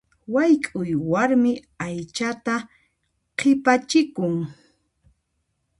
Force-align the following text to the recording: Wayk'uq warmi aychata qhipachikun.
Wayk'uq 0.33 0.89
warmi 1.11 1.51
aychata 1.85 2.55
qhipachikun. 3.37 4.35